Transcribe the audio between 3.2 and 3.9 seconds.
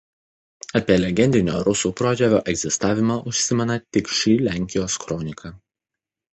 užsimena